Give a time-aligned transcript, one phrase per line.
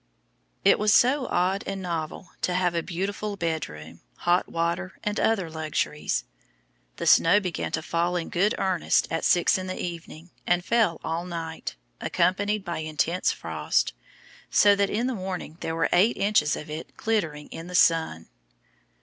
[0.65, 5.19] It was so odd and novel to have a beautiful bed room, hot water, and
[5.19, 6.23] other luxuries.
[6.95, 10.99] The snow began to fall in good earnest at six in the evening, and fell
[11.03, 13.93] all night, accompanied by intense frost,
[14.49, 18.27] so that in the morning there were eight inches of it glittering in the sun.